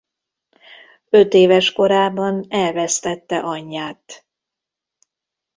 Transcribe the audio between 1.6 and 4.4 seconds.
korában elvesztette anyját.